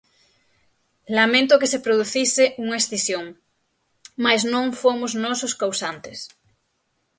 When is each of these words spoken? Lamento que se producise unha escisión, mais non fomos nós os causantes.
Lamento 1.17 1.59
que 1.61 1.71
se 1.73 1.83
producise 1.85 2.45
unha 2.63 2.79
escisión, 2.81 3.25
mais 4.25 4.41
non 4.53 4.65
fomos 4.81 5.11
nós 5.23 5.39
os 5.47 5.53
causantes. 5.61 6.19